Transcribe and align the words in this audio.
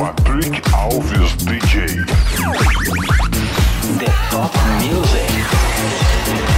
Patrick 0.00 0.62
Alves 0.72 1.36
DJ. 1.44 2.06
The 3.98 4.06
Top 4.30 4.54
Music. 4.80 6.49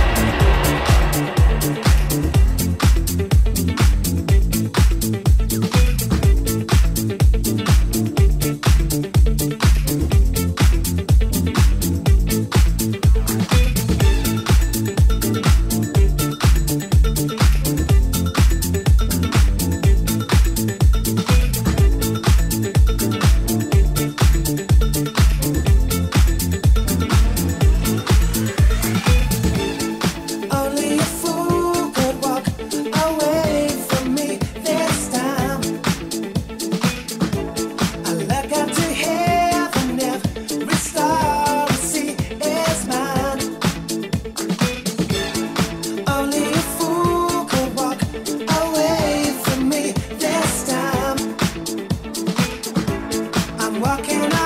Walking 53.81 54.42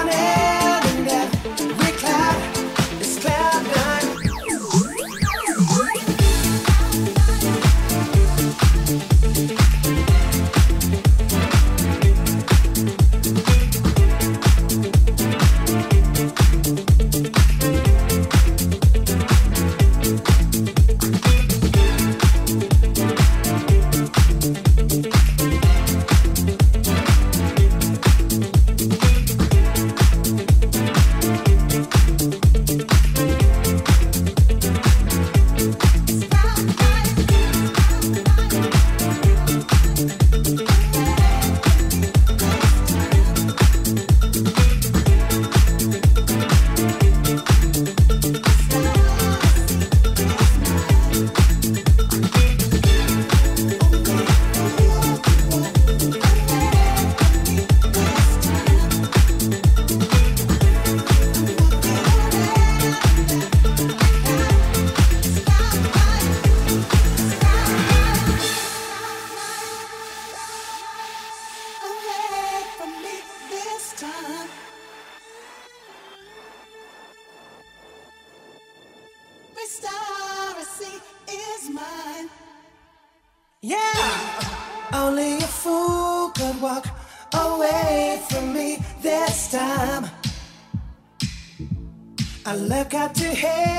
Up 92.97 93.13
to 93.13 93.25
heaven, 93.25 93.76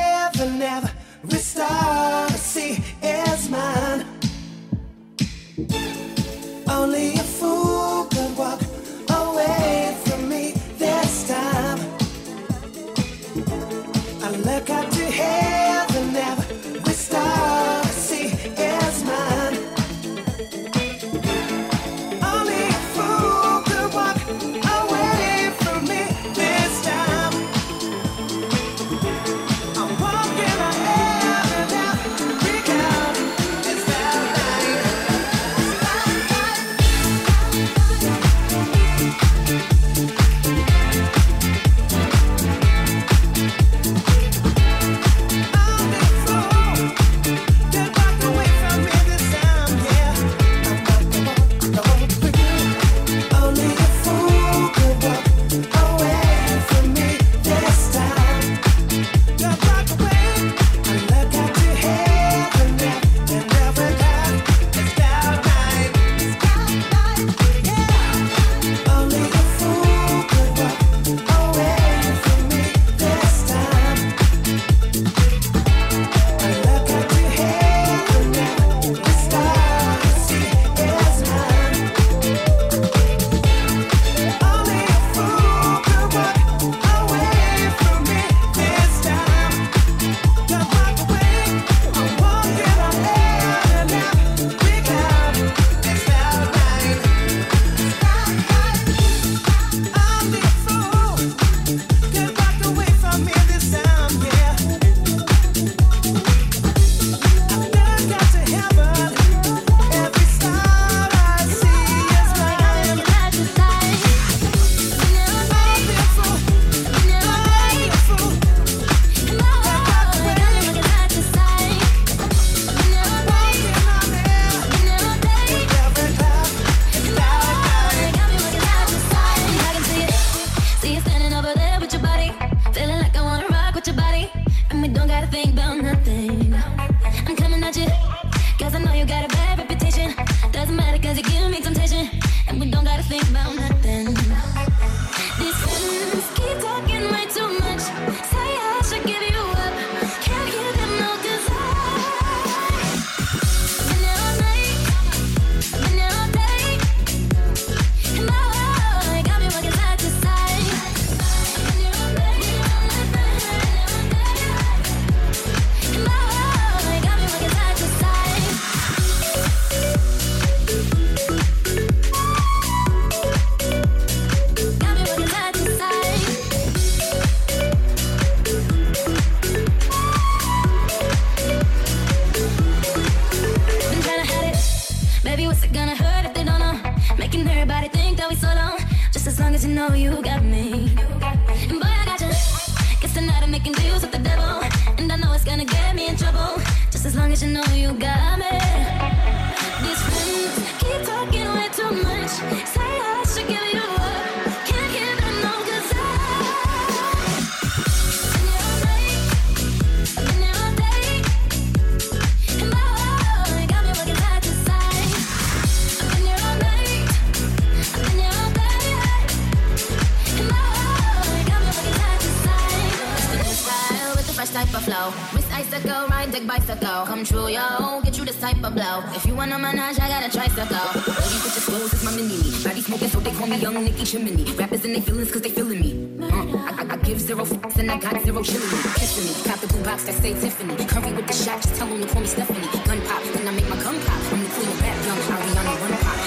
bicycle. 226.58 227.06
Come 227.06 227.24
true, 227.24 227.48
yo. 227.48 228.02
Get 228.02 228.18
you 228.18 228.26
this 228.26 228.40
type 228.40 228.64
of 228.64 228.74
blow. 228.74 229.04
If 229.16 229.26
you 229.26 229.36
want 229.36 229.52
a 229.52 229.58
manage, 229.58 230.00
I 230.00 230.08
got 230.08 230.26
a 230.26 230.32
tricycle. 230.32 230.88
Ladies 231.14 231.42
put 231.44 231.56
your 231.56 231.66
clothes 231.68 231.94
it's 231.94 232.04
my 232.04 232.12
mini 232.12 232.38
me. 232.38 232.64
Body 232.64 232.82
smoking, 232.82 233.10
so 233.10 233.20
they 233.20 233.32
call 233.32 233.48
me 233.48 233.58
Young 233.58 233.84
Nicki 233.84 234.04
Chimney. 234.06 234.44
Rappers 234.54 234.86
and 234.86 234.96
they 234.96 235.02
feelings 235.02 235.32
cause 235.32 235.42
they 235.42 235.50
feeling 235.50 235.80
me. 235.80 235.92
Uh, 236.22 236.26
I, 236.26 236.86
I, 236.90 236.94
I, 236.94 236.98
give 236.98 237.20
zero 237.20 237.46
fucks 237.46 237.78
and 237.78 237.92
I 237.92 237.98
got 237.98 238.22
zero 238.24 238.42
chilling 238.44 238.70
me. 238.70 238.78
Kissing 238.96 239.26
me. 239.26 239.34
Pop 239.50 239.60
the 239.60 239.68
blue 239.68 239.84
box 239.84 240.04
that 240.06 240.16
say 240.16 240.34
Tiffany. 240.34 240.76
Curry 240.86 241.14
with 241.14 241.28
the 241.28 241.34
shot, 241.34 241.62
just 241.62 241.76
tell 241.76 241.88
them 241.88 242.02
to 242.02 242.08
call 242.08 242.22
me 242.22 242.28
Stephanie. 242.28 242.68
Gun 242.86 243.02
pop, 243.08 243.24
then 243.34 243.48
I 243.48 243.52
make 243.52 243.70
my 243.70 243.78
gun 243.84 244.00
pop. 244.06 244.34
I'm 244.34 244.44
the 244.44 244.50
queen 244.50 244.70
of 244.70 244.82
rap, 244.82 244.98
young 245.06 245.22
Ariana 245.34 245.74
Run 245.82 245.94
Pop. 246.04 246.18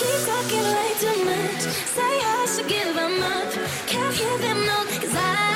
Keep 0.00 0.20
talking 0.28 0.66
way 0.74 0.90
too 1.02 1.18
much. 1.24 1.62
Say 1.96 2.14
I 2.22 2.46
should 2.52 2.68
give 2.68 2.94
them 2.94 3.22
up. 3.22 3.50
Can't 3.86 4.14
hear 4.14 4.38
them, 4.38 4.58
no, 4.66 4.76
cause 5.00 5.14
I. 5.14 5.49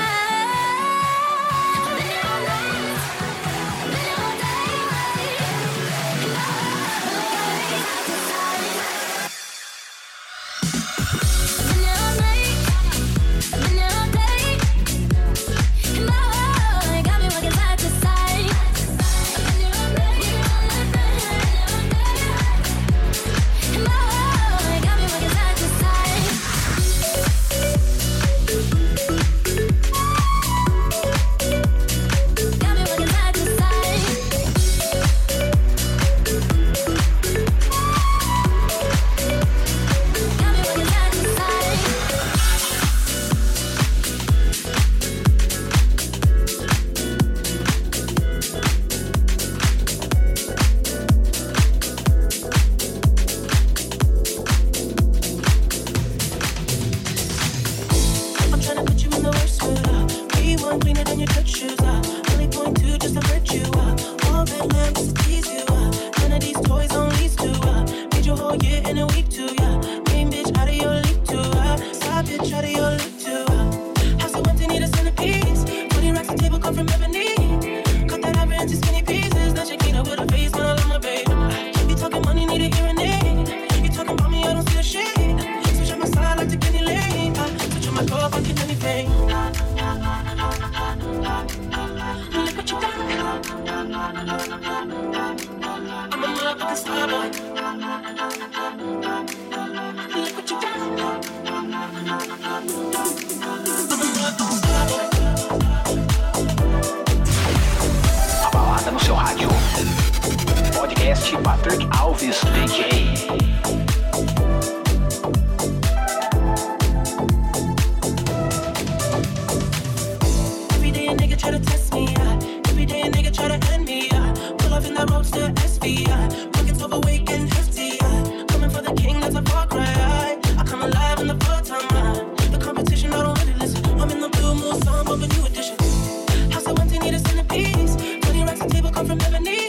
from 139.06 139.20
ebony. 139.20 139.66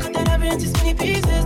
Cut 0.00 0.12
that 0.14 0.26
love 0.28 0.42
into 0.42 0.68
skinny 0.68 0.94
pieces, 0.94 1.44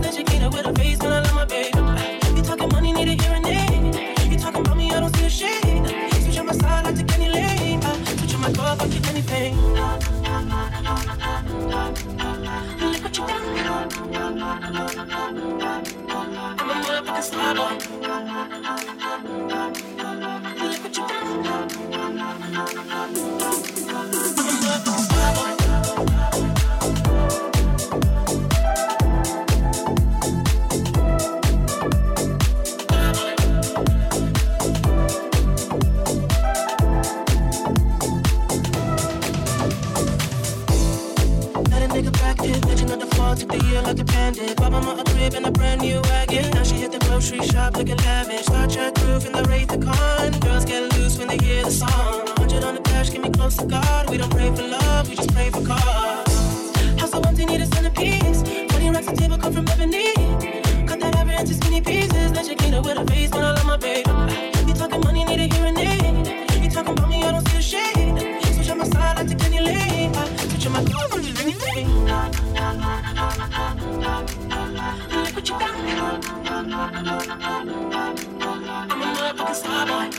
roof 49.19 49.25
and 49.25 49.35
the 49.35 49.49
rate 49.49 49.67
the 49.67 49.77
con. 49.77 50.39
Girls 50.39 50.65
get 50.65 50.93
loose 50.93 51.17
when 51.17 51.27
they 51.27 51.37
hear 51.37 51.63
the 51.63 51.71
song. 51.71 52.25
100 52.37 52.63
on 52.63 52.75
the 52.75 52.81
dash, 52.81 53.11
get 53.11 53.21
me 53.21 53.29
close 53.29 53.57
to 53.57 53.65
God. 53.65 54.09
We 54.09 54.17
don't 54.17 54.31
pray 54.31 54.49
for 54.55 54.63
love, 54.63 55.09
we 55.09 55.15
just 55.15 55.33
pray 55.33 55.49
for 55.49 55.65
cause. 55.65 56.71
How's 56.97 57.11
the 57.11 57.19
one 57.19 57.35
thing 57.35 57.49
you 57.49 57.57
to 57.57 57.65
send 57.65 57.88
Starboy. 79.53 80.09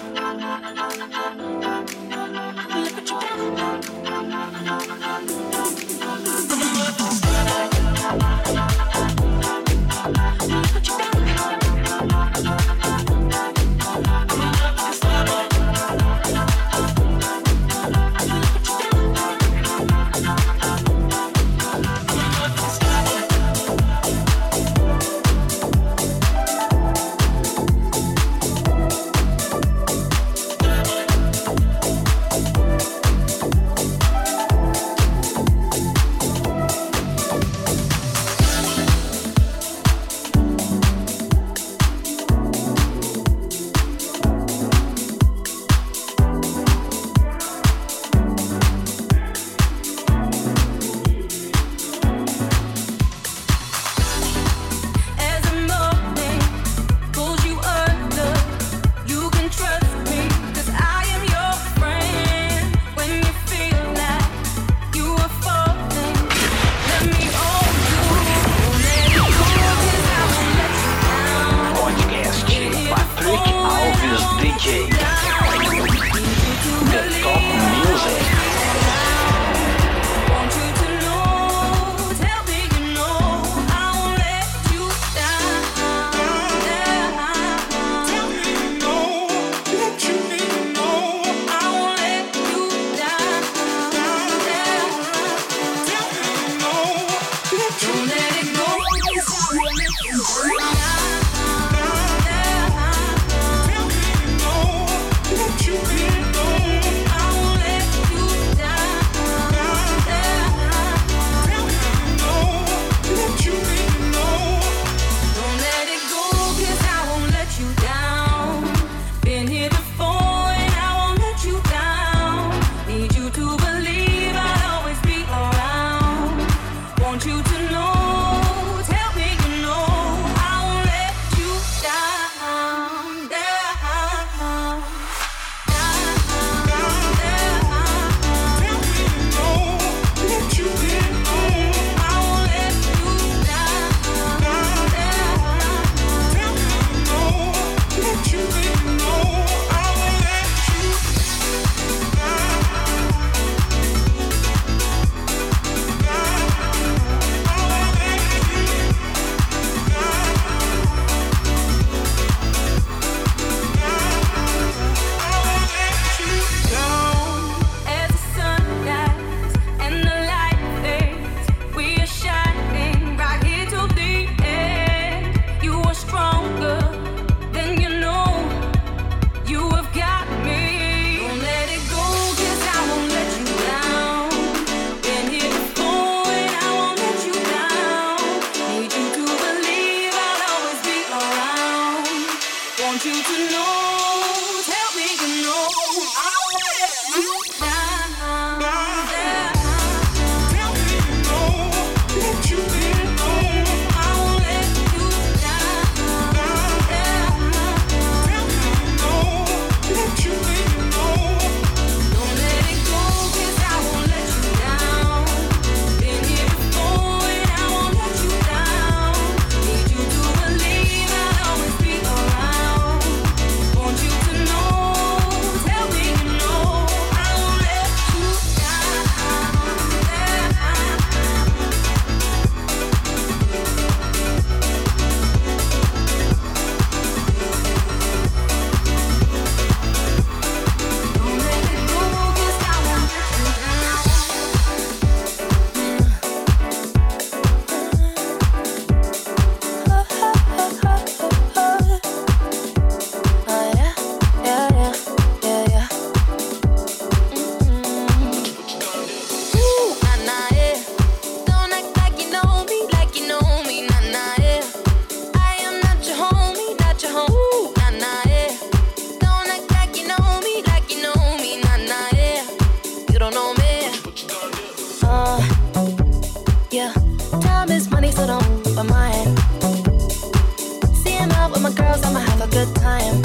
Girls, 282.00 282.04
I'ma 282.04 282.21
have 282.21 282.41
a 282.41 282.49
good 282.49 282.75
time. 282.76 283.23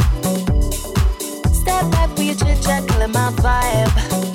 Step 1.54 1.92
back 1.92 2.10
with 2.18 2.26
your 2.26 2.36
chit 2.36 2.62
chat, 2.64 2.88
killing 2.88 3.12
my 3.12 3.32
vibe. 3.32 4.35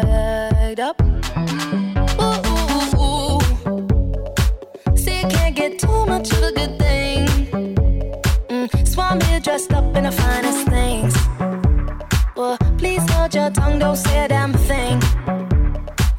your 13.41 13.49
tongue, 13.51 13.79
don't 13.79 13.95
say 13.95 14.25
a 14.25 14.27
damn 14.27 14.51
thing. 14.53 14.99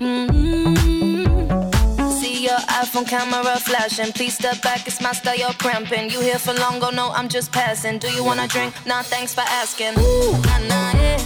Mm-hmm. 0.01 1.71
See 2.19 2.43
your 2.45 2.59
iPhone 2.83 3.07
camera 3.07 3.57
flashing. 3.59 4.13
Please 4.13 4.35
step 4.35 4.61
back, 4.63 4.87
it's 4.89 5.01
my 5.01 5.13
style, 5.13 5.37
you're 5.37 5.53
cramping. 5.65 6.11
You 6.11 6.21
here 6.21 6.39
for 6.39 6.53
long, 6.55 6.81
go 6.81 6.91
no, 6.91 7.11
I'm 7.13 7.29
just 7.29 7.53
passing. 7.53 7.99
Do 7.99 8.09
you 8.09 8.25
wanna 8.25 8.49
drink? 8.49 8.75
Nah, 8.87 9.03
thanks 9.03 9.35
for 9.35 9.43
asking. 9.63 9.95
Ooh, 9.99 10.33
nah, 10.33 10.59
nah, 10.71 10.93
yeah. 10.99 11.19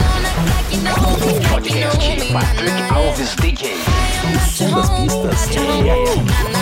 Don't 0.00 0.26
act 0.30 0.42
like 0.52 0.68
you 0.74 0.80
know 0.86 0.96
me, 1.20 1.30
like 1.48 1.64
you 1.70 1.80
know 1.80 1.90
Podcast 1.90 2.20
me, 2.20 2.26
nah, 2.32 2.40
Patrick 2.40 2.68
nah, 2.68 2.78
yeah. 2.78 2.98
Alves 2.98 3.32
DJ. 3.42 3.62
I 3.64 3.66
am 4.26 4.32
not 4.34 4.60
your 4.60 4.68
Som 4.68 4.70
das 4.74 4.88
pistas. 4.90 5.54
yeah, 5.54 5.96
yeah. 5.96 6.61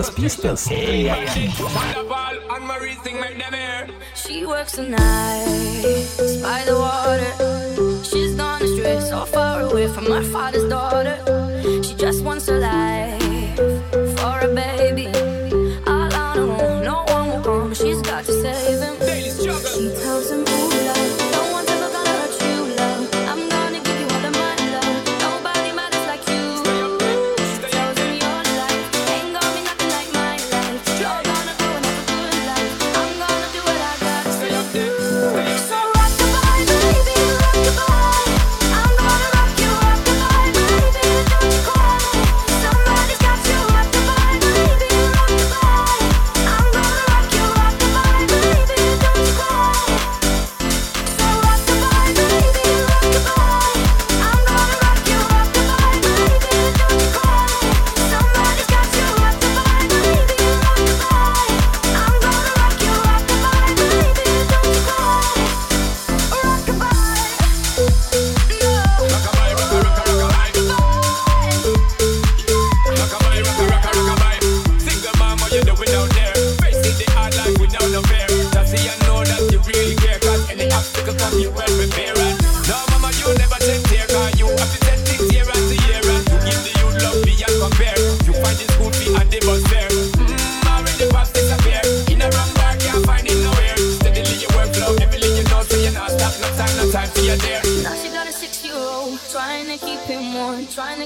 las 0.00 0.10
pistas. 0.12 0.64
She 4.14 4.46
works 4.46 4.72
the 4.76 4.88
nights 4.88 6.36
by 6.42 6.64
the 6.64 6.76
water. 6.86 8.02
She's 8.02 8.34
gone 8.34 8.62
astray, 8.62 9.00
so 9.00 9.26
far 9.26 9.60
away 9.60 9.88
from 9.88 10.08
my 10.08 10.22
father's 10.22 10.68
daughter. 10.70 11.49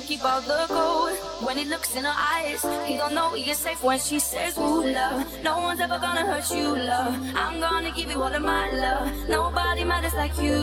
keep 0.04 0.24
all 0.24 0.40
the 0.42 0.66
gold. 0.68 1.16
When 1.46 1.56
he 1.56 1.64
looks 1.64 1.96
in 1.96 2.04
her 2.04 2.14
eyes, 2.16 2.62
he 2.86 2.96
don't 2.96 3.14
know 3.14 3.30
he 3.30 3.50
is 3.50 3.58
safe 3.58 3.82
when 3.82 3.98
she 3.98 4.18
says, 4.18 4.56
Ooh, 4.58 4.84
love. 4.84 5.26
No 5.42 5.58
one's 5.58 5.80
ever 5.80 5.98
gonna 5.98 6.26
hurt 6.26 6.50
you, 6.50 6.76
love. 6.76 7.14
I'm 7.34 7.60
gonna 7.60 7.90
give 7.90 8.10
you 8.10 8.22
all 8.22 8.32
of 8.32 8.42
my 8.42 8.70
love. 8.70 9.28
Nobody 9.28 9.84
matters 9.84 10.14
like 10.14 10.36
you. 10.38 10.56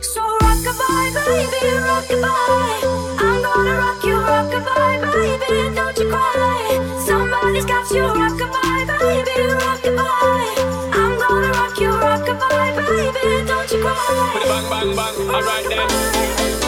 So 0.00 0.22
rockabye, 0.42 1.10
baby, 1.26 1.62
rockabye. 1.88 2.80
I'm 3.18 3.42
gonna 3.42 3.74
rock 3.82 4.04
you, 4.04 4.16
rockabye, 4.30 5.12
baby. 5.12 5.74
Don't 5.74 5.98
you 5.98 6.08
cry. 6.10 7.02
Somebody's 7.06 7.64
got 7.66 7.90
you, 7.90 8.02
rockabye, 8.02 8.86
baby, 8.98 9.36
rockabye. 9.64 10.94
I'm 11.00 11.18
gonna 11.18 11.50
rock 11.58 11.80
you, 11.80 11.90
rockabye, 11.90 12.70
baby. 12.86 13.46
Don't 13.48 13.72
you 13.72 13.80
cry. 13.82 14.42
Bang, 14.46 14.70
bang, 14.70 14.96
bang. 14.96 15.34
All 15.34 15.42
right 15.42 15.66
then. 15.68 16.63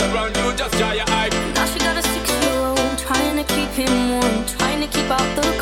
around 0.00 0.36
you, 0.36 0.52
just 0.56 0.74
try 0.78 0.94
your. 0.94 1.06
Now 1.54 1.66
she 1.66 1.78
got 1.78 1.96
a 1.96 2.02
six-year-old 2.02 2.98
trying 2.98 3.36
to 3.36 3.44
keep 3.54 3.68
him 3.70 4.10
warm, 4.10 4.46
trying 4.46 4.80
to 4.80 4.86
keep 4.86 5.10
out 5.10 5.36
the 5.36 5.42
cold. 5.42 5.61